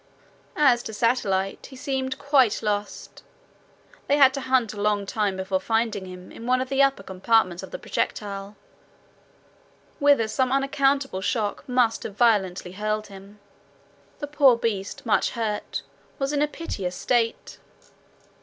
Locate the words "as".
0.55-0.81